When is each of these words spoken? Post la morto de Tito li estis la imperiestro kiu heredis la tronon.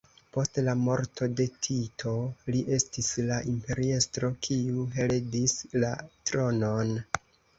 Post 0.35 0.55
la 0.67 0.73
morto 0.85 1.27
de 1.39 1.45
Tito 1.65 2.13
li 2.55 2.63
estis 2.77 3.11
la 3.29 3.37
imperiestro 3.53 4.31
kiu 4.47 4.85
heredis 4.97 5.55
la 5.85 5.93
tronon. 6.31 6.97